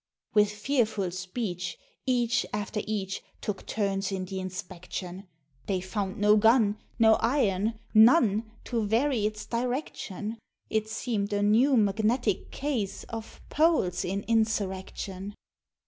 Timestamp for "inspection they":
4.39-5.79